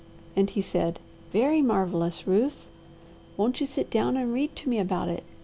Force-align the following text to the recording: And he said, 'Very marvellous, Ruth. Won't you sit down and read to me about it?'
And 0.35 0.49
he 0.49 0.63
said, 0.63 0.99
'Very 1.31 1.61
marvellous, 1.61 2.25
Ruth. 2.25 2.65
Won't 3.37 3.59
you 3.59 3.67
sit 3.67 3.91
down 3.91 4.17
and 4.17 4.33
read 4.33 4.55
to 4.55 4.67
me 4.67 4.79
about 4.79 5.09
it?' 5.09 5.23